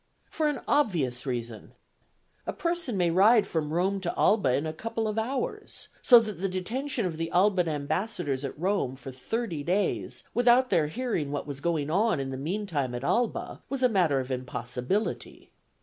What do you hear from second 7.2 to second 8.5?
Alban ambassadors